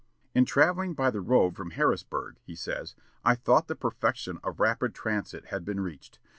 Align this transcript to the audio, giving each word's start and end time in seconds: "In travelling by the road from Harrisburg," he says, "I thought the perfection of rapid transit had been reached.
"In 0.33 0.45
travelling 0.45 0.95
by 0.95 1.11
the 1.11 1.21
road 1.21 1.55
from 1.55 1.69
Harrisburg," 1.69 2.37
he 2.41 2.55
says, 2.55 2.95
"I 3.23 3.35
thought 3.35 3.67
the 3.67 3.75
perfection 3.75 4.39
of 4.43 4.59
rapid 4.59 4.95
transit 4.95 5.45
had 5.53 5.63
been 5.63 5.79
reached. 5.79 6.17